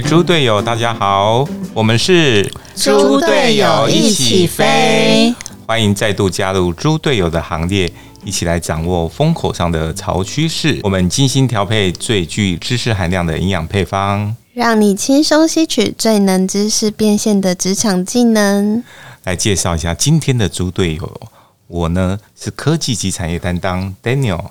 [0.00, 2.42] 猪队友，大家好，我们是
[2.74, 5.34] 猪队友一起飞，
[5.66, 7.92] 欢迎再度加入猪队友的行列，
[8.24, 10.80] 一起来掌握风口上的潮趋势。
[10.82, 18.82] 我们精心调配最具知识含量的营养配方，让你轻松吸取最能知识变现的职场技能。
[19.24, 21.20] 来介绍一下今天的猪队友，
[21.66, 24.44] 我呢是科技及产业担当 Daniel，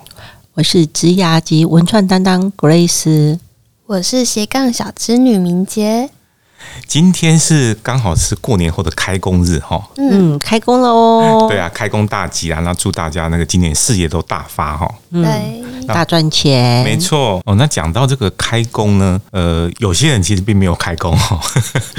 [0.54, 3.38] 我是职涯及文创担当 Grace。
[3.86, 6.08] 我是斜杠小织女明杰，
[6.86, 17.42] 今天是刚好是过年后的开工日哈，嗯，开工了哦， 对啊，开工大吉啊，那祝大家那个今年事业都大发哈，对，大赚钱，没错。
[17.44, 17.54] 哦。
[17.56, 21.38] 那讲到这个开工呢，呃，有些人其实并没有开工哈，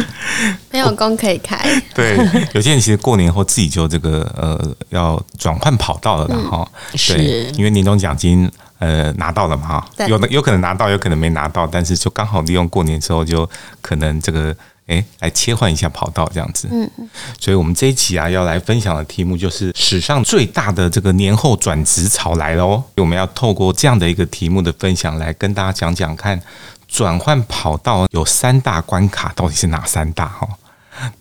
[0.74, 1.64] 没有工可以开，
[1.94, 2.18] 对，
[2.54, 7.46] 有些人其实过年后自己就这个呃要转换跑道了哈，是。
[7.52, 8.52] 因为年终奖金。
[8.86, 13.50] 呃，拿到了嘛哈，有的有可能拿到，有可能没拿到，但是就刚好利用过年之后，就
[13.82, 14.56] 可能这个
[14.86, 16.68] 哎来切换一下跑道这样子。
[16.72, 17.10] 嗯嗯。
[17.40, 22.84] 所以我们这一期啊要来分享的题目就是史上最大的这个年后转职潮来了哦。
[22.98, 26.40] 我们要透过这样的一个题目的分享来跟大家讲讲看，
[26.88, 30.48] 转换跑道有三大关卡到底是哪三大哈？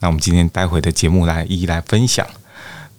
[0.01, 2.27] 那我们今天待会的节目来一一来分享。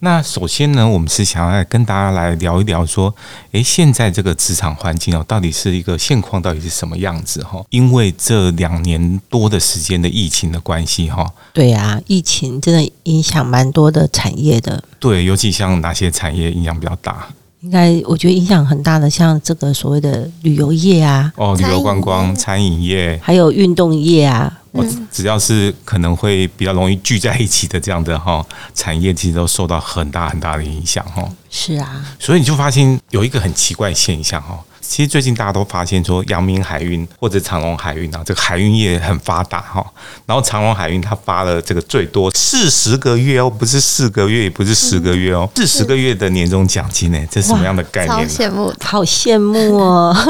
[0.05, 3.13] 那首先呢，我们是想要跟大家来聊一聊，说，
[3.53, 7.59] 诶，现在这个职场环境哦，到底是一个现况，到底是什么样子哈？
[7.71, 11.27] 因为这两年多的时间的疫情的关系哈。
[11.51, 14.83] 对啊，疫情真的影响蛮多的产业的。
[14.99, 17.27] 对，尤其像哪些产业影响比较大？
[17.65, 24.61] 应该我觉得影响很大的，像这个所谓的旅游业啊，哦，旅游观光、餐饮业，还有运动业啊。
[24.71, 31.27] 我只要是可能会比较容易聚在一起的这样的哈产业，其实都受到很大很大的影响哈。
[31.49, 34.59] 是啊，所以你就发现有一个很奇怪现象哈。
[34.87, 39.85] 其实最近大家都发现说，阳明海运或者长隆海运啊，这个海运业很发达哈。
[40.25, 48.15] 然后长隆海运它发了这个最多四十个月哦，不是四个月，也不是十个月哦，四十个月的年终奖金呢，这是什么样的概念？
[48.15, 50.15] 好羡慕，好羡慕哦。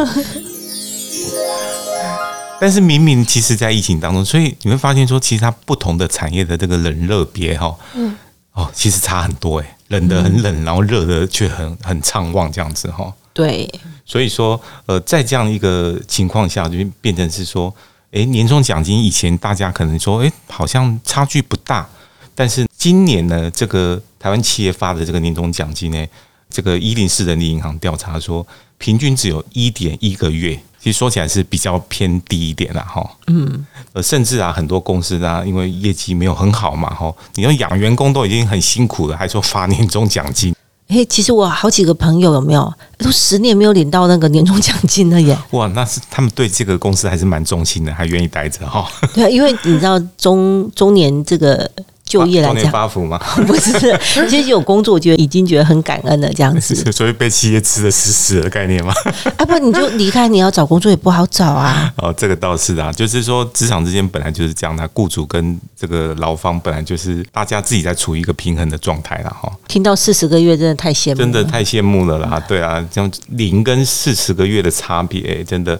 [2.58, 8.16] 但是明明其实，在疫情当中，所以你会发现说，其实它不同的产业的这个冷热别哈，嗯，
[8.54, 13.14] 哦，其实差很多哎，冷的很冷，然后热的却很很畅旺这样子哈。
[13.34, 13.70] 对，
[14.06, 17.74] 所以说，呃，在这样一个情况下，就变成是说，
[18.12, 21.88] 哎，年终奖金以前大家可能说，哎，好像差距不大，
[22.36, 26.06] 但是今年呢，这个台湾企业发的这个年终奖金呢，
[26.50, 28.46] 这个一零四人力银行调查说，
[28.78, 30.60] 平均只有一点一个月。
[30.80, 40.56] 其实说起来是比较偏低一点啦，哈，嗯，呃，甚至啊，很多公司啊，因为业绩没有很好嘛，哈，你要养员工都已经很辛苦了，还说发年终奖金。
[40.88, 45.38] 哎，其实我好几个朋友有没有都十年没有领到那个年终奖金了耶？
[45.52, 48.88] 哇，那是他们对这个公司还是蛮忠心的，还愿意待着哈。
[49.14, 51.70] 对，因为你知道中中年这个。
[52.16, 53.20] 就业来讲，发福吗？
[53.48, 53.98] 不是，
[54.30, 56.76] 其实有工作，觉得已经觉得很感恩了，这样子。
[56.92, 58.94] 所以被企业吃的死死的概念吗？
[59.38, 61.92] 啊不，你就离开，你要找工作也不好找啊。
[61.98, 69.52] 哦，这个倒是啊，就是说职场之间本来就是这样的，雇主跟这个劳方本来就是大家自己在处于一个平衡的状态了哈。
[69.68, 72.42] 听到四十个月真的太羡慕，真的太羡慕了啦。
[72.48, 75.80] 对啊，像零跟四十个月的差别，真的。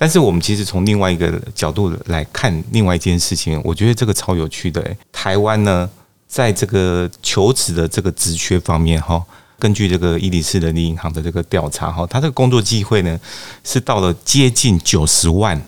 [0.00, 4.82] 但是我们其实从另外一个角度来看另外一件事情，我觉得这个超有趣的。
[5.12, 5.86] 台湾呢，
[6.26, 9.22] 在这个求职的这个职缺方面，哈，
[9.58, 13.20] 根据这个伊迪斯人力银行的这个调查，哈，它这个工作机会呢
[13.62, 15.60] 是到了接近九十万。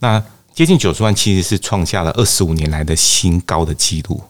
[0.00, 4.22] 那接近九十万其实是创下了二十五年来的新高的记录。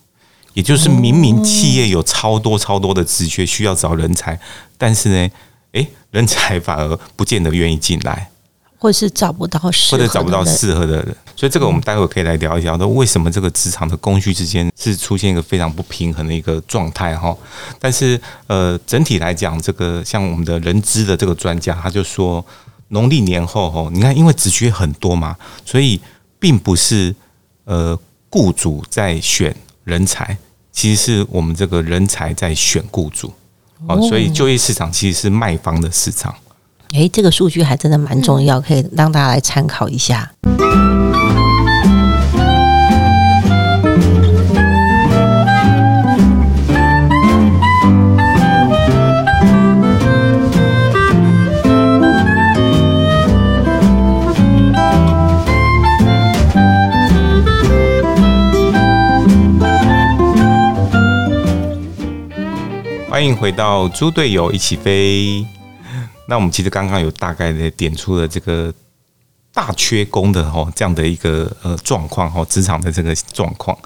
[0.55, 4.39] 也就是明明企业有超多超多的职缺需要找人才，
[4.79, 5.31] 但是呢，
[5.73, 8.30] 诶，人才反而不见得愿意进来。
[8.81, 17.37] 或是找不到适，或者找不到适合的人，所以这个我们待会可以来聊一聊，说为什么这个职场的供需之间是出现一个非常不平衡的一个状态哈。
[17.79, 22.43] 但是呃，整体来讲，这个像我们的人资的这个专家，他就说，
[22.89, 26.01] 农历年后哈，你看因为职缺很多嘛，所以
[26.39, 27.15] 并不是
[27.65, 27.99] 呃
[28.31, 30.39] 雇主在选人才，
[30.73, 33.31] 其实是我们这个人才在选雇主
[33.87, 36.35] 哦，所以就业市场其实是卖方的市场。
[36.93, 40.31] 诶，这个数据还真的蛮重要，可以让大家来参考一下。
[63.09, 65.47] 欢迎回到猪队友一起飞。
[66.31, 68.73] 那我们其实刚刚有大概的点出了这个
[69.53, 73.77] 大缺工的哦，这样的一个呃状况哦，职场的这个状况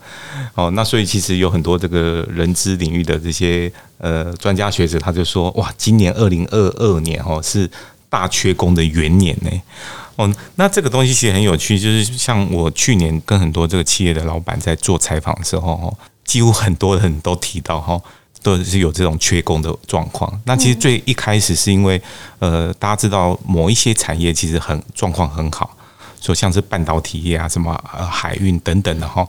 [0.54, 7.68] 哦，那所以其实有很多这个人资领域的这些呃专家学者，他就说哇，今年二零二二年哦是
[8.10, 9.50] 大缺工的元年呢
[10.16, 15.96] 哦，那这个东西其实很有趣，就是像我去年跟很多这个企业的老板在做采访的时候哦，
[16.26, 17.98] 几乎很多人都提到哈。
[18.44, 20.30] 都是有这种缺工的状况。
[20.44, 22.00] 那其实最一开始是因为，
[22.38, 25.74] 呃，大家知道某一些产业其实很状况很好，
[26.20, 29.26] 说像是半导体业啊、什么呃海运等等的哈，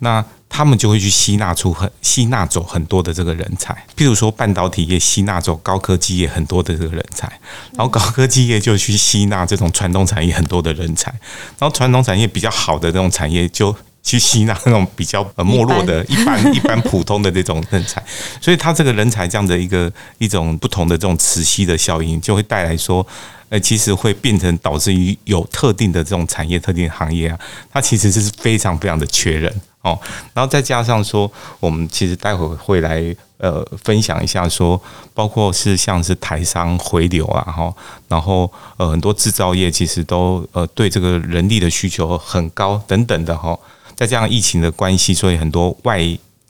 [0.00, 3.72] 那他们就会去吸纳出很吸纳走很多的这个人才。
[3.96, 7.26] 譬如说半导体业吸纳走高科技业很多的这个人才，
[7.72, 11.12] 然后高科技业就去吸纳这种传统产业很多的人才，
[11.58, 13.74] 然后传统产业比较好的这种产业就。
[14.06, 18.00] 去吸纳那种比较呃没落的、一般 一般普通的这种人才，
[18.40, 23.04] 所以他这个人才这样的一个一种不同的这种磁吸的效应，就会带来说，
[23.48, 27.38] 呃，其实会变成导致于有特定的这种产业、特定行业啊，
[27.72, 29.98] 它其实是非常非常的缺人哦。
[30.32, 33.02] 然后再加上说，我们其实待会会来
[33.38, 34.80] 呃分享一下说，
[35.14, 37.74] 包括是像是台商回流啊，哈，
[38.06, 43.58] 然后呃很多制造业其实都呃对这个人力的需求很高等等的哈。
[43.96, 46.00] 在这样疫情的关系，所以很多外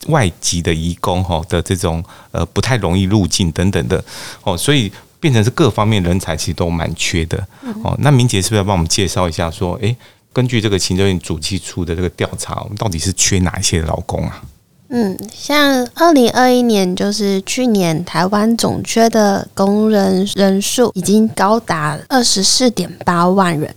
[0.09, 4.05] 外籍的移工哈的这种呃不太容易入境等等的
[4.43, 7.39] 哦，所以变成是各方面人才其实都蛮缺的
[7.83, 7.97] 哦。
[8.01, 9.97] 那明杰是不是要帮我们介绍一下，说诶，
[10.33, 14.43] 根据这个行政院主计处的这个调查，我们到底是缺哪一些劳工啊？
[14.89, 23.75] 嗯，像二零二一年就是去年台湾总缺的工人人数已经高达二十四点八万人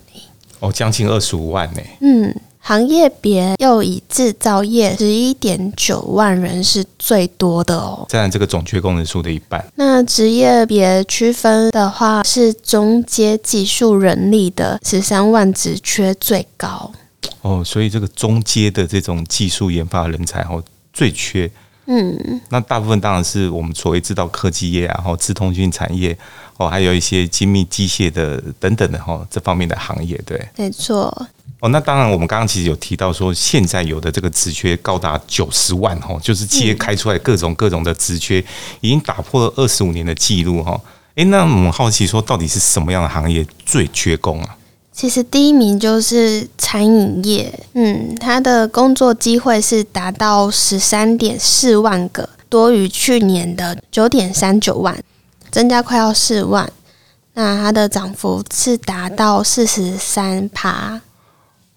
[0.60, 1.82] 哦，将近二十五万呢。
[2.02, 2.36] 嗯。
[2.62, 9.66] 行业别又以制造业十一点九万人是最多的哦，占这个总缺工人数的一半。
[9.76, 16.92] 那职业别区分的话，是中阶技术人力的十三万职缺最高。
[17.42, 20.64] 哦，所以这个中阶的这种技术研发人才哦
[20.94, 21.50] 最缺。
[21.88, 26.16] 嗯，那大部分当然是我们所谓制造科技业啊，然后资通讯产业
[26.58, 31.28] 哦，还有一些精密机械的等等的哈这方面的行业，对，没错。
[31.60, 38.44] 哦，那当然，我们刚刚其实有提到说，现在有的这个职缺高达九十万哈，就是企业开出来各种各种的职缺，
[38.80, 40.80] 已经打破了二十五年的记录哈。
[41.16, 44.56] 诶，那我们好奇说，到底是什么样的行业最缺工啊？
[44.94, 54.98] 其实第一名就是餐饮业，嗯，它的工作机会是达到十三点四万个，多于去年的九点三九万，
[55.52, 56.72] 增加快要四万。
[57.34, 61.02] 那它的涨幅是达到四十三趴。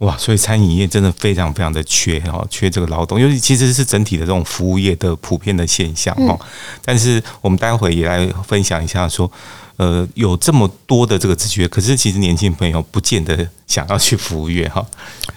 [0.02, 6.36] 哇，所以餐饮业真的非常非常的缺哈，缺这个劳动，因为其实是整体的这种服务业的普遍的现象哈。
[6.84, 9.30] 但是我们待会也来分享一下，说
[9.76, 14.84] 呃有这么多的这个职缺，可是其实年轻朋友不见得想要去服务业哈。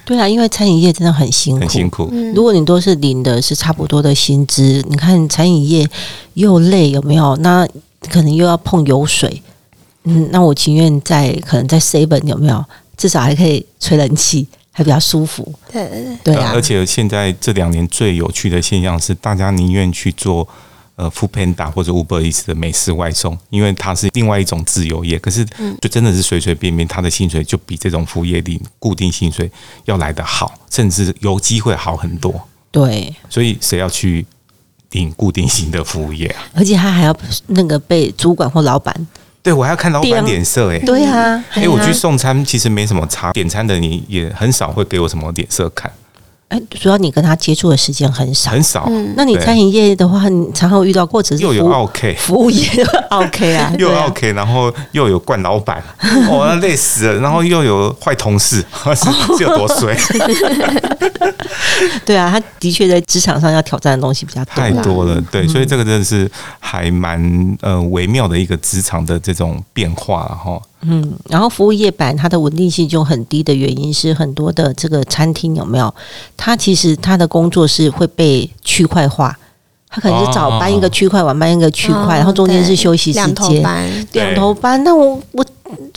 [0.03, 2.11] 对啊，因为餐饮业真的很辛苦，很辛苦。
[2.33, 5.87] 如果你都是领的是差不多的薪资，你看餐饮业
[6.33, 7.35] 又累有没有？
[7.35, 7.67] 那
[8.09, 9.43] 可能又要碰油水，
[10.05, 12.65] 嗯，那我情愿在可能在 seven 有没有？
[12.97, 15.53] 至少还可以吹冷气，还比较舒服。
[15.71, 15.89] 对
[16.23, 16.51] 对啊！
[16.53, 20.47] 而且现在这两年最有趣的现象是，大家宁愿去做
[20.95, 25.19] 呃 f o o Panda 或者 Uber Eats 的美食外送，因为它是另外一种自由业。
[25.19, 25.45] 可是，
[25.81, 29.49] 就真的是随随便便，他的薪水就比这种服务业领固定薪水
[29.85, 32.33] 要来得好，甚至有机会好很多。
[32.71, 34.25] 对，所以谁要去
[34.91, 36.43] 领固定型的服务业啊？
[36.53, 37.15] 而且他还要
[37.47, 39.07] 那个被主管或老板。
[39.45, 40.79] 对，我还要看老板脸色哎。
[40.79, 45.91] 对啊，哎，我去送餐其实没什么差，点餐的你也很少会给我什么脸色看。
[46.49, 48.87] 哎，主要你跟他接触的时间很少，很少。
[49.15, 52.67] 那你餐饮业的话，你常常遇到，或者是又有 OK 服务业
[53.09, 55.83] OK 啊，又 OK，然后又有惯老板，
[56.29, 57.19] 哦，累死了。
[57.19, 58.63] 然后又有坏同事，
[59.37, 59.97] 是有多衰？
[62.05, 65.19] 对啊，他的确在职场上要挑战的东西比较多，太多了。
[65.31, 70.61] 对，所以这个真的是还蛮呃微妙的一个职场的这种变化哈。
[70.87, 75.93] 嗯，然后服务业板它的稳定性就很低的原因是很多的这个餐厅有没有？
[76.37, 79.37] 它其实它的工作是会被区块化，
[79.89, 84.07] 它可能是早班一个区块，晚班一个区块，然后中间是休息时间，两头班。
[84.11, 85.45] 两头班，那我我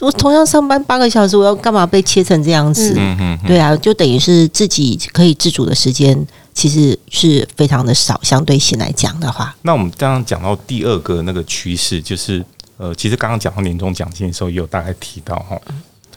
[0.01, 2.95] 我同样上班八个小时，我要干嘛被切成这样子？
[2.97, 9.55] 嗯嗯，对啊，就等于是自己可以自主的时间其实是非常的少，相对性来讲的话。
[9.63, 12.45] 那我们刚刚讲到第二个那个趋势就是。
[12.79, 15.61] 呃，其实刚刚讲到年终奖金的时候，也有大概提到哈。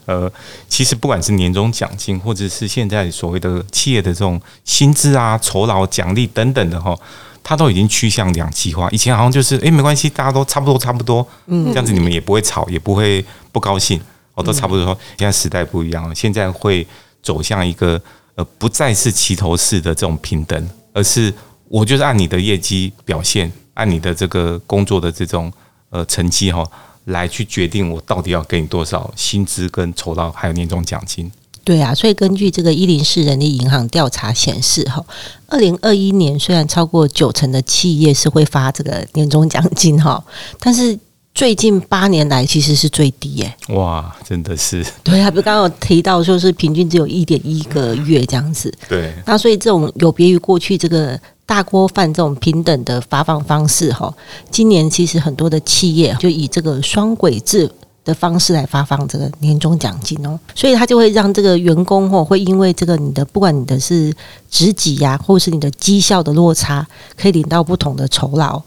[0.06, 0.32] 呃，
[0.68, 6.98] 其实不管是年终奖金，或者是现在所谓的企业的这种薪资啊、酬劳奖励等等的哈，
[7.44, 8.90] 它都已经趋向两极化。
[8.92, 14.02] 以前好像就是，哎，没关系，大家都差不多差不多，嗯，这样子你们也不会吵，也不会不高兴。
[14.34, 14.86] 哦，都差不多。
[14.86, 16.86] 说现在时代不一样了，现在会
[17.22, 18.02] 走向一个
[18.36, 21.34] 呃，不再是齐头式的这种平等，而是
[21.68, 25.52] 我就是按你的业绩表现，按你的这个工作的这种
[25.92, 26.68] 呃成绩哈，
[27.06, 31.32] 来去决定我到底要给你多少薪资跟酬劳，还有年终奖金。
[31.64, 35.06] 对啊，所以根据这个一零四人力银行调查显示，哈，
[35.46, 40.24] 二零二一年虽然超过九成的企业是会发这个年终奖金哈，
[40.60, 40.98] 但是
[41.36, 43.56] 最近八年来其实是最低耶。
[43.70, 44.84] 哇，真的是。
[45.04, 48.74] 对啊，不刚刚有提到说是平均只有一点一个月这样子。
[48.90, 49.14] 对。
[49.28, 51.18] 那所以这种有别于过去这个
[51.52, 54.14] 大锅饭这种平等的发放方式哈，
[54.50, 57.70] 今年其实很多的企业就以这个双轨制。
[58.04, 64.12] 的方式来发放这个年终奖金哦，所以他就会让这个员工或会因为这个你的不管你的是
[64.50, 66.84] 职级呀，或是你的绩效的落差，
[67.16, 68.60] 可以领到不同的酬劳。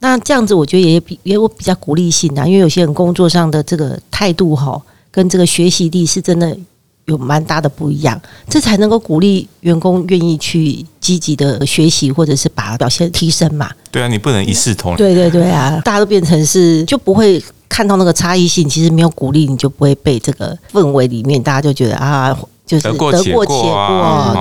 [0.00, 4.82] 那这样子我觉得也比也我比较鼓励性啊，因为有些人工作上的这个态度哈，
[5.12, 6.58] 跟这个学习力是真的
[7.06, 13.70] 有蛮大的不一样，这才能够鼓励员工愿意去积极的学习，或者是把表现提升嘛。
[13.90, 14.98] 对啊，你不能一视同仁。
[14.98, 17.42] 对对对啊，大家都变成是就不会。
[17.68, 22.34] 看到那个差异性，其实没有鼓励，你就不会被这个氛围里面，大家就觉得啊，
[22.66, 23.46] 就是得过且过，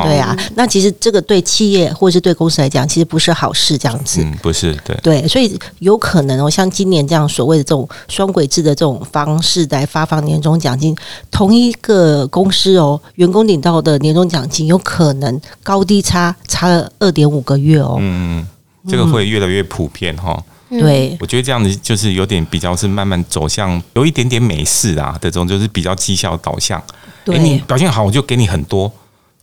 [0.03, 0.35] 对啊。
[0.55, 4.21] 那其实这个对企业或是对公司来讲，其实不是好事，这样子。
[4.23, 10.95] 嗯，不是，对对，所以有可能哦，像今年这样所谓的这种双轨制的这种方式来发放年终奖金，
[11.29, 17.97] 同一个公司哦，员工领到的年终奖金有可能高低差差了二点五个月哦。
[17.99, 18.45] 嗯，
[18.89, 20.41] 这个会越来越普遍哈。
[20.67, 26.81] 对，我觉得这样子就是有点比较是慢慢走向有一点点美式啊的这种，就是比较绩效导向。
[27.25, 28.89] 对，你表现好，我就给你很多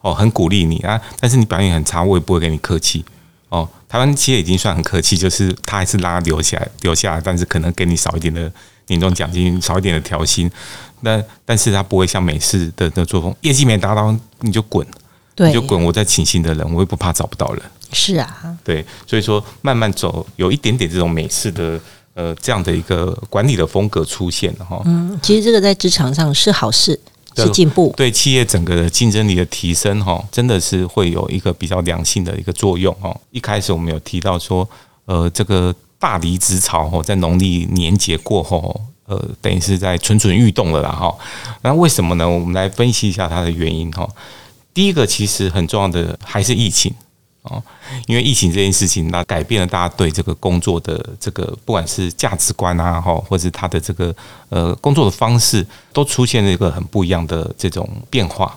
[0.00, 0.98] 哦，很鼓励你啊。
[1.20, 3.04] 但是你表现很差，我也不会给你客气
[3.48, 3.68] 哦。
[3.88, 8.50] 台湾企业已经算很客气，就是他还是拉留下来留下来，但是可能给你少一点的
[8.86, 10.50] 年终奖金，少一点的调薪。
[11.00, 14.86] 那但是他不会像美式的那作风，业绩没达到你就滚，
[15.36, 17.62] 你就滚，我再请新的人，我也不怕找不到人。
[17.92, 21.78] 是啊，对，所以说慢慢走，有一点点这种美式的
[22.14, 24.80] 呃这样的一个管理的风格出现了哈。
[24.86, 26.98] 嗯，其实这个在职场上是好事，
[27.36, 33.18] 是进步，对企业整个的竞争力的提升哈，真的是会有一个比较良性的一个作用哦。
[33.30, 34.68] 一开始我们有提到说，
[35.06, 41.14] 呃，这个大离职潮哈，在农历年节过后，呃，等于是在蠢蠢欲动了啦哈。
[41.62, 42.28] 那为什么呢？
[42.28, 44.08] 我们来分析一下它的原因哈。
[44.74, 46.92] 第一个其实很重要的还是疫情。
[47.42, 47.60] 哦，
[48.06, 54.14] 因为疫情这件事情，那改变了大家对这个工作的这个，不管是价值观啊，哈，或者他的这个
[54.48, 58.56] 呃工作的方式，都出现了一个很不一样的这种变化。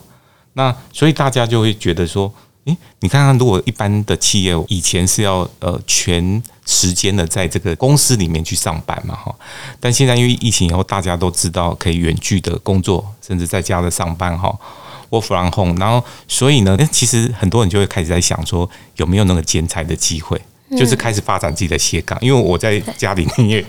[0.53, 2.31] 那所以大家就会觉得说，
[2.65, 9.33] 诶，你看看，如果一般的企业以前是要呃全时间的在这个公司里面去上班嘛，哈，
[9.79, 14.55] 但现在因为疫情以后，大家都知道可以远距的工作，甚至在家的上班，哈。
[15.09, 20.39] 我 from home，然后所以呢，其实很多人就会开始在想说，有没有那个剪裁的机会，
[20.77, 22.17] 就是开始发展自己的斜杠。
[22.21, 23.65] 因为我在家里，因 为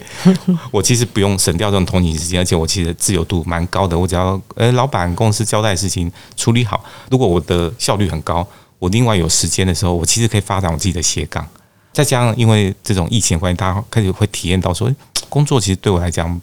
[0.70, 3.98] 我其实不用省掉这种通勤时间，而且我其实自由度蛮高的。
[3.98, 8.46] 我只要呃，老板公司交代的事情处理好，如果我的效率很高，
[8.78, 11.46] 我另外有时间的时候，我其实可以发展我自己的斜杠。
[11.92, 14.90] 再加上因为这种疫情关系，大家开始会体验到说，
[15.28, 16.40] 工作其实对我来讲。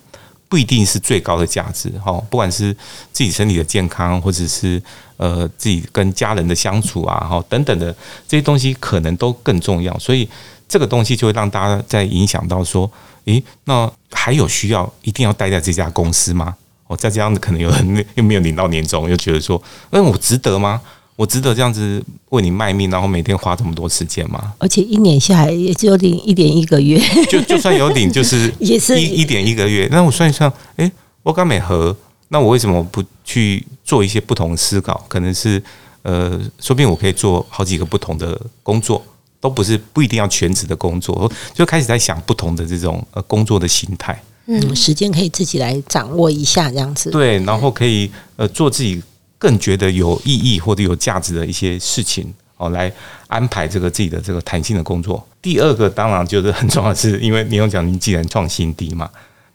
[0.54, 2.72] 不一定是最高的价值哈，不管是
[3.12, 4.80] 自己身体的健康，或者是
[5.18, 7.92] 呃自己跟家人的相处啊，哈等等的
[8.28, 9.98] 这些东西，可能都更重要。
[9.98, 10.30] 所以
[10.70, 12.88] 这个东西就会让大家在影响到说，
[13.26, 16.56] 诶，那还有需要一定要待在这家公司吗？
[16.86, 20.80] 哦，再这样子可能有人又没有领到年终，又觉得说，哎，我值得吗？
[21.16, 24.52] 我值得这样子为你卖命，然后每天花这么多时间吗？
[24.58, 29.88] 而且一年下来也只有领一点一个月，就就算有领，就是 也是一一点一个月。
[29.92, 30.92] 那我算一算，哎，
[31.22, 31.96] 我刚美和，
[32.30, 35.06] 那我为什么不去做一些不同的思考？
[35.08, 35.62] 可能是
[36.02, 39.00] 呃，说不定我可以做好几个不同的工作，
[39.40, 44.20] 都不是不一定要全职的工作，就开始在想不同的这种呃工作的形态。
[44.48, 47.12] 嗯，时间可以自己来掌握一下，这样子。
[47.12, 49.00] 对，然后可以呃做自己。
[49.44, 52.90] 更觉得有意义或者有价值的一些事情哦，来
[53.28, 55.22] 安排这个自己的这个弹性的工作。
[55.42, 59.10] 第二个当然就是很重要，是因为年终奖金既然创新低嘛，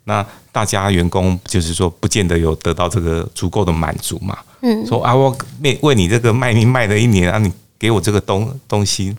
[0.04, 4.36] 那大家员工就是说不见得有得到这个足够的满足嘛。
[4.60, 9.16] 嗯，说啊，我为为你这个卖命卖了一年啊，你给我这个东东西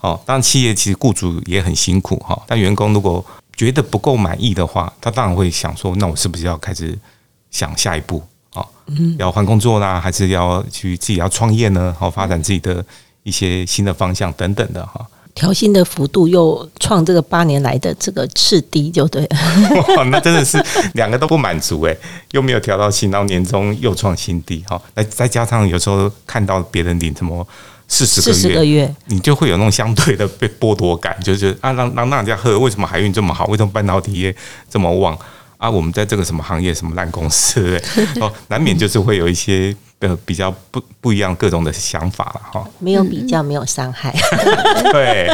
[0.00, 0.20] 哦。
[0.26, 3.24] 当然，企业其实雇主也很辛苦哈，但员工如果
[3.56, 6.98] 觉得不够满意的话，他当然会想说，那我是不是要开始
[7.50, 8.22] 想下一步？
[9.18, 11.94] 要换工作啦，还是要去自己要创业呢？
[11.98, 12.84] 好，发展自己的
[13.22, 15.06] 一些新的方向等等的哈。
[15.32, 19.24] 调薪的幅度又创这个八年来的这个次低，就对。
[19.96, 20.60] 哇， 那真的是
[20.94, 21.96] 两个都不满足哎，
[22.32, 24.80] 又没有调到薪，然后年终又创新低哈。
[24.94, 27.46] 那再加上有时候看到别人领什么
[27.86, 33.46] 四十个月，你就会有那种相对的被剥夺感，就是啊，让让让人家喝，为什么海运这么好？
[33.46, 34.34] 为什么半导体业
[34.68, 35.16] 这么旺？
[35.60, 37.80] 啊，我们在这个什么行业，什么烂公司，
[38.20, 39.76] 哦，难免就是会有一些。
[40.00, 42.66] 呃，比较不不一样，各种的想法了哈。
[42.78, 44.10] 没有比较，没有伤害。
[44.92, 45.30] 对，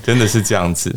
[0.00, 0.96] 真的是这样子。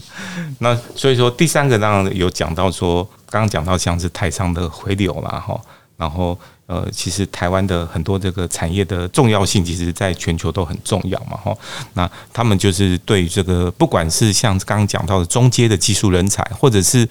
[0.60, 5.60] 那所以说，第三个当然有讲到说，刚刚讲到像是台商的回流啦哈。
[5.98, 11.52] 然后呃，其实台湾的很多这个产业的重要性，其实在全球都很重要嘛哈。
[11.94, 17.10] 那他们就是对这个，不管是像刚刚讲到的中阶的技术人才，或者是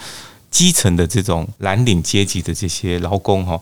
[0.51, 3.61] 基层的这种蓝领阶级的这些劳工哈。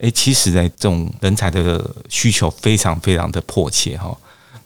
[0.00, 4.16] 诶，其实呢，这种人才的需求非常非常的迫切哈。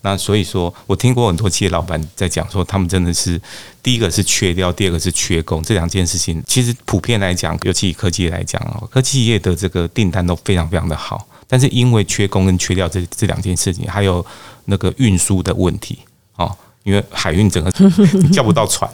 [0.00, 3.38] 那所以说我听过很多企业老板在讲说，他们真的是
[3.82, 14.24] 第一个是缺料，第二个是缺工，这两件事情其实普遍来讲，尤其以科技来讲哦，科技业的这个订单都非常非常的好，但是因为缺工跟缺料这这两件事情，还有
[14.64, 15.98] 那个运输的问题
[16.36, 16.56] 哦。
[16.84, 17.70] 因为海运整个
[18.32, 18.90] 叫不到船，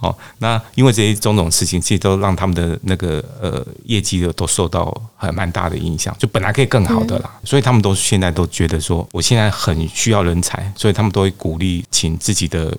[0.00, 6.16] 哦，那因为这些种种事情，其实都让他们的那个呃业绩的都受到很蛮大的影响。
[6.18, 12.74] 就本来可以更好的啦，所以他们都现在都觉得说，我现在很需要人才，所以他们都会鼓励请自己的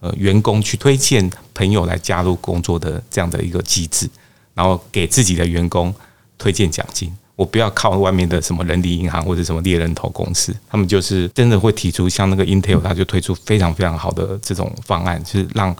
[0.00, 4.10] 呃员工去推荐朋友来加入工作的这样的一个机制，
[4.52, 5.94] 然后给自己的员工
[6.36, 7.10] 推荐奖金。
[7.34, 15.74] 我不要靠外面的什么人力银行或者什么猎人头公司，他们就是真的会提出像那个 Intel，他就推出非常非常好的这种方案，就是让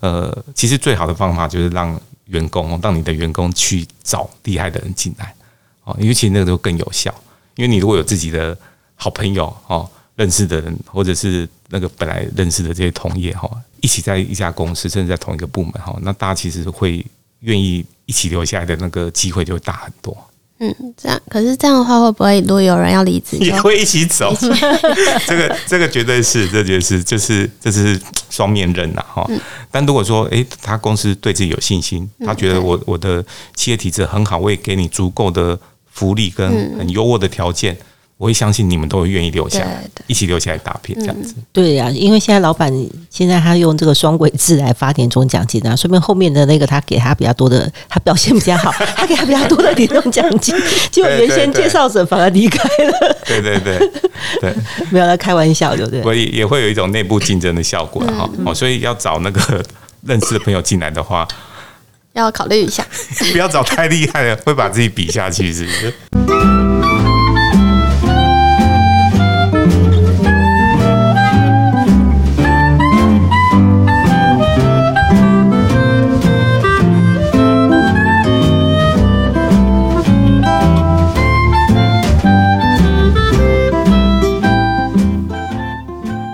[0.00, 5.32] 呃，其实最好的方法就是让员工，让你的员工去找厉害的人进来。
[5.84, 7.14] 哦，尤其那个都更有效，
[7.54, 8.56] 因为你如果有自己的
[8.96, 13.48] 好朋友哦，认识的人，或者是那个本来认识的这些同业哈，
[13.80, 17.06] 一起在一家公司，甚至在同一个部门哈，那大家其实会
[17.40, 20.16] 愿意一起留下来的那个机会就会大很多。
[20.58, 24.34] 嗯，这样可是这样的话，会不会如果有人要离职， 也会一起走？
[25.26, 29.28] 这个这个绝对是，这绝对是，就是这是双面刃呐，哈。
[29.70, 33.22] 但如果说，诶，他公司对自己有信心，他觉得我我的
[33.54, 35.58] 企业体制很好，我也给你足够的
[35.92, 37.76] 福利跟很优渥的条件。
[38.18, 41.34] 我会相信你们都会愿意留下来，一起留下来打拼这样子。
[41.52, 42.72] 对呀，因为现在老板
[43.10, 50.54] 现在他用这个双轨制来发年终奖金啊， 说明后面的那个他给他比较多的，他表现比较好， 他给他比较多的年终奖金，
[50.90, 53.16] 结果原先介绍者反而离开了。
[53.26, 53.78] 对对对
[54.40, 54.54] 对，
[54.90, 56.02] 没有在开玩笑，对不对？
[56.02, 58.26] 所以也会有一种内部竞争的效果哈。
[58.46, 59.62] 哦，所以要找那个
[60.06, 61.28] 认识的朋友进来的话，
[62.14, 62.82] 要考虑一下，
[63.30, 66.35] 不要找太厉害的，会把自己比下去，是不是？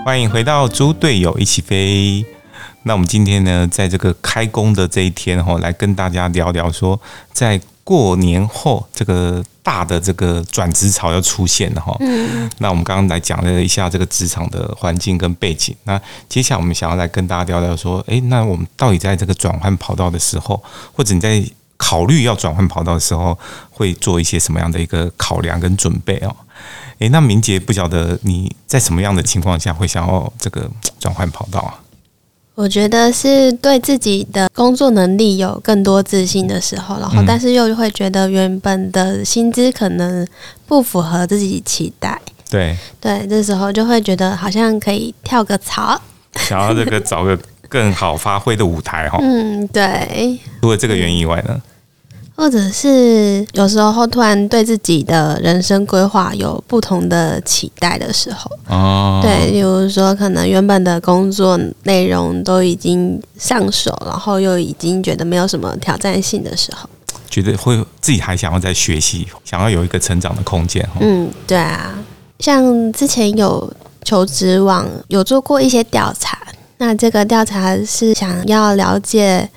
[0.05, 2.25] 欢迎回到猪队友一起飞。
[2.83, 6.99] 那我们今天呢，在这个开工的这一天哈，来跟大家聊聊说，
[7.31, 11.95] 在过年后这个大的这个转职潮要出现了哈。
[12.01, 12.49] 嗯。
[12.57, 15.73] 那我们刚刚来讲了一下这个职场的环境跟背景。
[15.85, 20.61] 那接下来我们想要来跟大家聊聊说，诶，那我们到底在这个转换跑道的时候，
[20.91, 21.41] 或者你在
[21.77, 23.37] 考虑要转换跑道的时候，
[23.71, 26.35] 会做一些什么样的一个考量跟准备哦？
[27.03, 31.75] 诶，那明杰不晓得你在什么样的情况下会想要这个转换跑道啊？
[32.55, 40.25] 我觉得是对自己的工作能力有更多自信的时候，然后但是又会觉得原本的薪资可能
[40.65, 42.17] 不符合自己期待。
[42.49, 45.99] 对对，这时候就会觉得好像可以跳个槽，
[46.35, 47.37] 想要这个找个
[47.67, 49.17] 更好发挥的舞台哈。
[49.21, 50.39] 嗯，对。
[50.61, 51.61] 除了这个原因以外呢？
[52.35, 66.89] 或者是有时候突然对自己的人生规划有不同的期待的时候，哦，对，比如说可能原本的工作内容都已经上手，然后又已经觉得没有什么挑战性的时候，
[67.29, 70.87] 觉得会自己还想要再学习，想要有一个成长的空间。
[70.99, 71.93] 嗯，对啊，
[72.39, 73.71] 像之前有
[74.03, 76.39] 求职网有做过一些调查，
[76.79, 79.49] 那这个调查是想要了解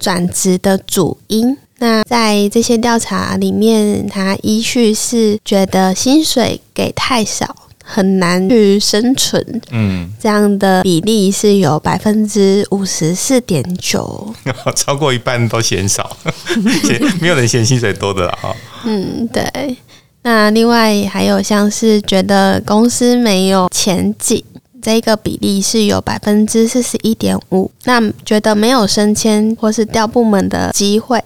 [0.00, 1.56] 转职的主因。
[1.78, 9.62] 那在这些调查里面，他依序是觉得薪水给太少，很难去生存。
[9.70, 14.34] 嗯，这样的比例是有百分之五十四点九，
[14.74, 16.16] 超过一半都嫌少，
[16.82, 18.56] 嫌没有人嫌薪水多的了哈。
[18.84, 19.76] 嗯，对。
[20.22, 24.42] 那另外还有像是觉得公司没有前景，
[24.82, 27.70] 这个比例是有百分之四十一点五。
[27.84, 31.22] 那觉得没有升迁或是调部门的机会，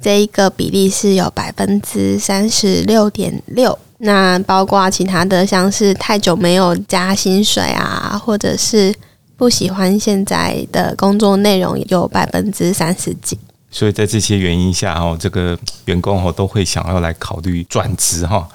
[0.00, 3.78] 这一个比例是有百分之三十六点六。
[3.98, 8.94] 那包括其他的，像是太久没有加薪水啊，或者是
[9.36, 13.36] 不喜欢现在的工作内容，有百分之三十几。
[13.70, 18.48] 所以在这些原因下，哦，这个员工哦都会想要来考虑转职哈。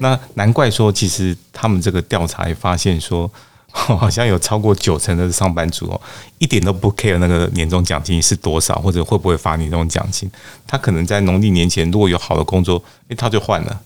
[0.00, 3.30] 那难怪说，其实他们这个调查也发现说，
[3.96, 6.00] 好像有超过九成的上班族哦，
[6.38, 10.30] 一点都不 care 那个年终奖金是多少，或者会不会发年终奖金。
[10.66, 13.80] 他可能在农历年前如果有好的工作，诶，他就换了。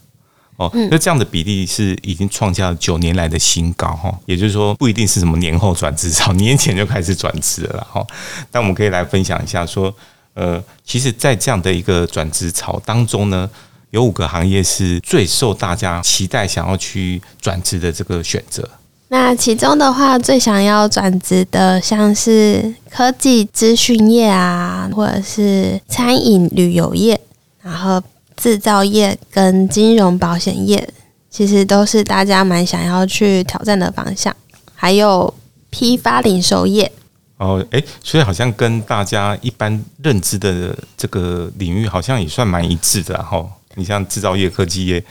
[0.57, 4.13] 哦，那这样的比例是已经创下了九年来的新高哈。
[4.27, 8.05] 也就是说，不一定是什么年后转职潮，年前就开始转职了哈。
[8.51, 9.95] 但我们可以来分享一下说。
[10.39, 13.49] 呃，其实，在这样的一个转职潮当中呢，
[13.89, 18.69] 有五个行业是最受大家期待想要去转职的这个选择。
[19.09, 27.21] 那其中的话，最想要转职的，像是科技资讯业啊，或者是餐饮旅游业，
[27.63, 28.03] 然后
[28.37, 30.89] 制造业跟金融保险业，
[31.31, 34.35] 其实都是大家蛮想要去挑战的方向。
[34.75, 35.33] 还有
[35.71, 36.91] 批发零售业。
[37.39, 43.47] 哦，哎，所以好像跟大家一般认知的这个领域好像也算蛮一致的哈。
[43.75, 45.05] 你像制造业、科技业、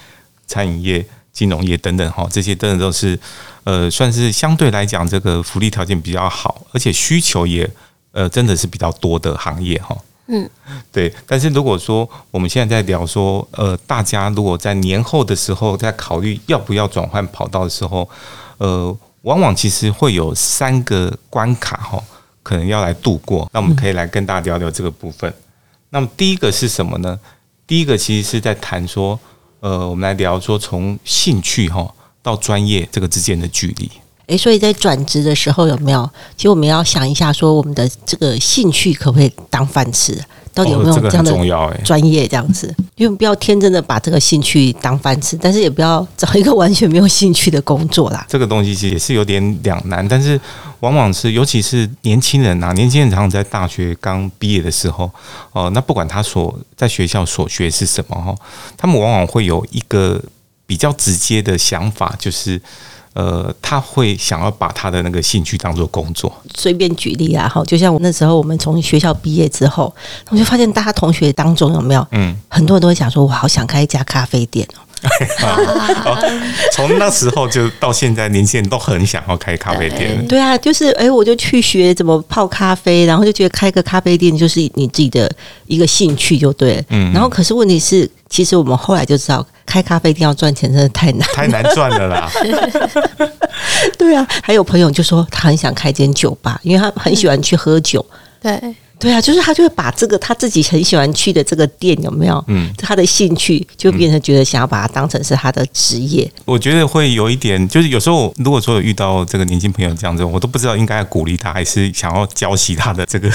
[0.48, 3.20] 餐饮业、金融业等等哈，这些真的都是
[3.66, 7.70] 呃，算是相对来讲这个福利条件比较好，而且需求也
[8.14, 9.96] 呃真的是比较多的行业哈。
[10.28, 10.50] 嗯，
[10.92, 11.14] 对。
[11.28, 18.10] 但是如果说我们现在在聊说，呃，大家如果在年后的时候在考虑要不要转换跑道的时候，
[18.58, 22.02] 呃，往往其实会有三个关卡哈。
[22.42, 25.34] 可能要来度过，那我们可以来跟大家聊聊这个部分。
[25.90, 27.20] 那么第一个是什么呢？
[27.66, 29.20] 第一个其实是在谈说，
[29.66, 33.90] 呃，我们来聊说从兴趣哈到专业这个之间的距离。
[34.28, 36.08] 诶，所以在转职的时候有没有？
[36.38, 40.24] 其实我们要想一下，说我们的这个兴趣可不可以当饭吃？
[40.56, 42.74] 到底有没有这样的专业这样子？
[42.96, 48.26] 因为不要天真的把这个兴趣当饭吃，但是也不要找一个完全没有兴趣的工作啦。
[48.30, 50.40] 这个东西其实也是有点两难，但是
[50.80, 55.12] 往往是尤其是年轻人啊，年轻人常常在大学刚毕业的时候，
[55.52, 58.34] 哦，那不管他所在学校所学是什么哈，
[58.78, 60.24] 他们往往会有一个
[60.66, 62.62] 比较直接的想法，就是。
[63.16, 66.32] 呃，他会想要把他的那个兴趣当做工作。
[66.54, 69.94] 随便举例啊，哈，就像我那时候，我们从学校毕业之后，
[70.30, 74.84] 我就发现大家同学当中有没有，嗯，很多人都会想说，我好想开一家咖啡店哦。
[76.74, 80.16] 从那时候就到现在，年轻人都很想要开咖啡店。
[80.28, 85.32] 对啊，就是哎，我就去学怎么泡咖啡，然后就觉得开个咖啡店就是你自己的
[85.68, 86.84] 一个兴趣，就对。
[86.90, 87.14] 嗯。
[87.14, 92.32] 然后，可是问题是，其实我们后来就知道，开咖啡店要赚钱真的太难，太难赚了啦。
[93.98, 98.04] 对啊，还有朋友就说他很想开间酒吧，因为他很喜欢去喝酒。
[98.42, 98.60] 对。
[98.98, 102.44] 对啊，就是他就会把这个他自己很喜欢去的这个店有没有？
[102.48, 106.32] 嗯，他的兴趣就变成觉得想要把它当成是他的职业。
[106.46, 113.30] 我觉得会有一点，就是有时候如果说有遇到这个年轻朋友这样子，我都不知道应该要鼓励他，还是想要浇熄他的这个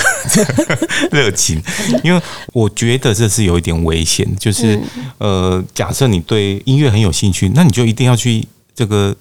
[1.12, 1.62] 热情。
[2.03, 2.20] 因为
[2.53, 4.81] 我觉得这是有一点危险，就是
[5.18, 9.14] 呃，假设你对音乐很有兴趣，那你就一定要去这个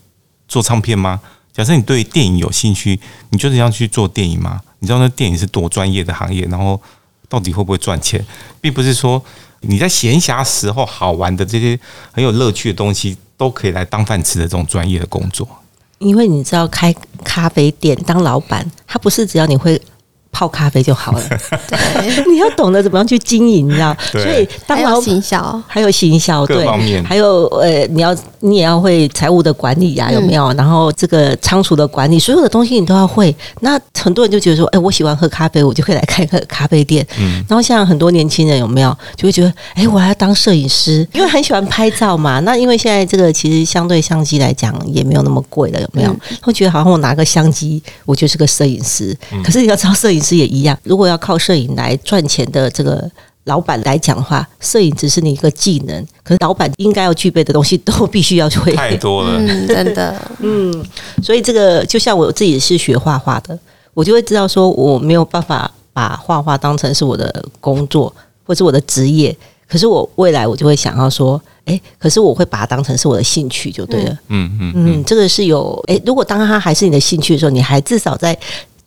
[0.47, 1.19] 做唱片吗？
[1.54, 2.97] 假设你对电影有兴趣，
[3.32, 4.62] 你就是要去做电影吗？
[4.79, 6.79] 你知道那电影是多专业的行业，然后
[7.27, 8.25] 到底会不会赚钱，
[8.59, 9.23] 并不是说
[9.61, 11.79] 你在闲暇时候好玩的这些
[12.11, 15.47] 很有乐趣的东西都可以来当饭吃的这种专业的工作。
[15.99, 19.81] 因为你知道开咖啡店当老板，他不是只要你会。
[20.31, 21.21] 泡咖啡就好了，
[21.67, 23.95] 对， 你要懂得怎么样去经营，你知道？
[24.11, 26.65] 所以当老行销，还有行销，对，
[27.03, 30.53] 还有呃，你要你也要会财务的管理呀，有没有？
[30.53, 33.35] 然后这个仓储的管理，所有的东西你都要会。
[33.61, 37.05] 那很多人就觉得说，哎，我喜欢喝咖啡，我就可以来开个咖啡店。
[37.19, 42.39] 嗯，然后像很多年轻人有没有就会觉得，哎，我还要当摄影师，因为很喜欢拍照嘛。
[42.41, 46.15] 那因为现在这个其实相对相机来讲也没有那么贵了，有没有？
[46.41, 49.17] 会觉得好像我拿个相机，我就是个摄影师。
[49.43, 50.18] 可是你要知道摄影。
[50.19, 53.10] 其实也一样，如果要靠摄影来赚钱的这个
[53.45, 58.75] 老板来讲的话，摄影只是你一个技能，可是老板应该要具备的东西都必须要会。
[58.75, 60.15] 太多了， 真的。
[60.39, 60.86] 嗯，
[61.23, 63.58] 所以这个就像我自己是学画画的，
[63.93, 69.36] 我就会知道说我没有办法把画画当成是我的工作或是我的职业，
[69.67, 74.12] 可是我未来我就会想要说，哎，可是我会把它当成是我的兴趣就对了。
[74.27, 78.38] 嗯嗯嗯，这个是有哎，如果当它还是你的兴趣的时候，你还至少在。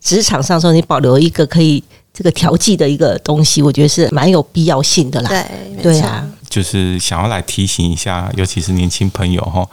[0.03, 1.81] 职场上说，你保留一个可以
[2.13, 5.29] 这个调剂的一个东西，我觉得是蛮有必要性的啦。
[5.29, 6.27] 对，对啊。
[6.49, 9.67] 就是想要来提醒一下，尤其是年轻朋友哈，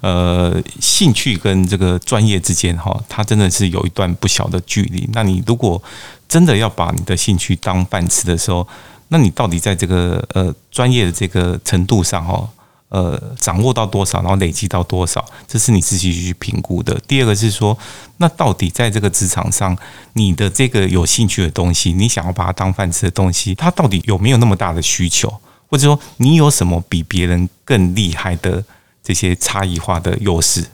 [0.00, 5.08] 呃，兴趣跟这个专业之间哈，它真的是有一段不小的距离。
[5.12, 5.80] 那你如果
[6.28, 8.66] 真的要把你的兴趣当饭吃的时候，
[9.08, 12.48] 那你到底在这个呃专业的这个程度上哈？
[12.90, 16.96] 呃，掌握到多少，然后累积到多少，这是你自己去评估的。
[17.08, 17.76] 第二个是说，
[18.18, 19.76] 那到底在这个职场上，
[20.12, 25.28] 你的这个有兴趣的东西，你想要把它当饭吃的东西，它到底有没有那么大的需求，
[25.68, 28.64] 或者说你有什么比别人更厉害的
[29.02, 30.64] 这些差异化的优势？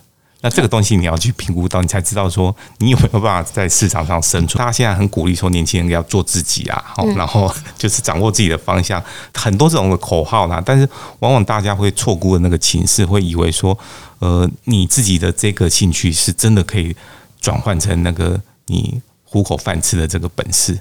[0.42, 4.58] 那这个东西你要去评估到，你才知道说你有没有办法在市场上生存。
[4.58, 9.02] 大家现在很鼓励说年轻人要做自己啊，好，然后就是掌握自己的方向，
[9.34, 10.62] 很多这种的口号啦。
[10.64, 13.78] 但是往往大家会错估了那个情势，会以为说，
[14.20, 16.96] 呃，你自己的这个兴趣是真的可以
[17.40, 20.80] 转换成那个你糊口饭吃的这个本事。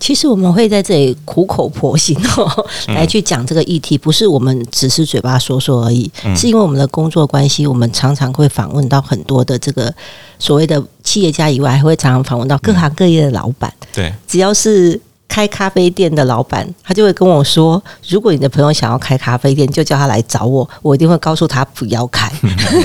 [0.00, 9.94] 其实我们会在这里苦口婆心哦，来去讲这个议题，不是我们只是嘴巴说说而已，是因为我们的工作关系，我们常常会访问到很多的这个
[10.38, 13.72] 所谓的企业家以外，还会常常访问到各行各业的老板。
[13.92, 15.00] 对，只要是。
[15.28, 22.32] 开咖啡店的老板，他就会跟我说：“如果你的朋友想要开咖啡店，就叫他来找我，我一定会告诉他不要开。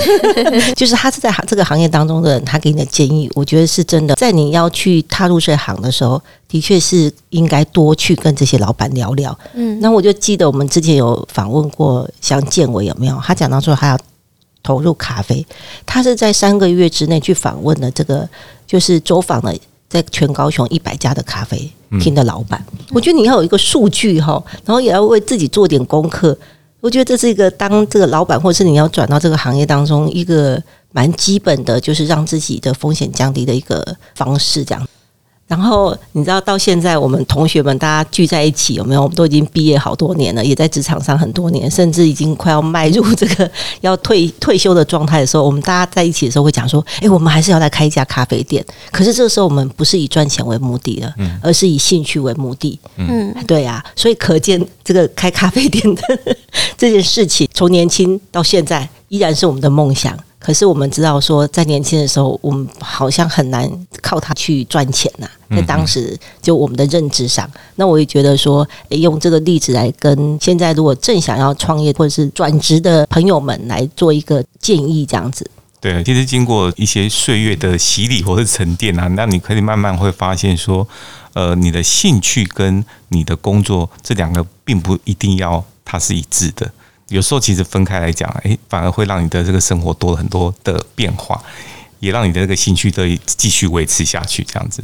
[0.76, 4.16] ”就是他是在这个行业当中的人，他给你的建议，我觉得是真的。
[4.16, 9.38] 在你要去踏入这行的时候，的确是应该多去跟这些老板聊聊。
[9.54, 13.18] 嗯，那我就记得我们之前有访问过像建伟有没有？
[13.24, 13.98] 他讲到说他要
[14.62, 15.46] 投入咖啡，
[15.86, 18.28] 他是在三个月之内去访问了这个，
[18.68, 19.54] 就是走访了。
[19.92, 26.36] 在全高雄一百家的咖啡厅的老板，我觉得你要有一个数据哈，然后也要为自己做点功课。
[26.80, 30.62] 我觉得这是一个当这个老板，或者是你要转到这个行业当中一个
[30.94, 34.88] 蛮基本的，就是让自己的风险降低的一个方式，这样。
[35.52, 39.02] 然后你知道，到现在我们同学们大家聚在一起，有没有？
[39.02, 52.80] 我们都已经毕业好多年了，也在职场上很多年，甚至已经快要迈入这个要退 退休的状态的时候，我们大家在一起的时候会讲说：“哎，我们还是要来开一家咖啡店。”可是这个时候，我们不是以赚钱为目的了，而是以兴趣为目的。
[52.96, 56.02] 嗯，对呀，所以可见这个开咖啡店的
[56.78, 60.18] 这件事情，从年轻到现在，依然是我们的梦想。
[60.42, 63.70] 可是我们知道，说在年轻的时候，我们好像很难
[64.02, 65.30] 靠它去赚钱呐。
[65.52, 75.48] 在当时，就我们的认知上，那我也觉得说，用这个例子来跟现在如果正想要创业或者是转职的朋友们来做一个建议，这样子。
[75.80, 80.88] 对，其实经过一些岁月的洗礼或者沉淀啊，那你可以慢慢会发现说，
[81.34, 86.72] 呃，你的兴趣跟你的工作这两个并不一定要它是一致的。
[87.12, 91.44] 有时候其实分开来讲，诶，反而会让你的这个生活多了很多的变化，
[92.00, 94.82] 也让你的这个兴趣得以继续维持下去，这样子。